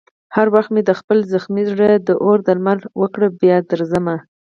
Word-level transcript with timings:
هر 0.35 0.47
وخت 0.55 0.69
مې 0.73 0.81
چې 0.83 0.87
د 0.89 0.97
خپل 0.99 1.17
زخمي 1.33 1.63
زړه 1.71 1.89
دارو 2.07 2.33
درمل 2.47 2.79
وکړ، 3.01 3.21
بیا 3.41 3.57
درځم. 3.71 4.07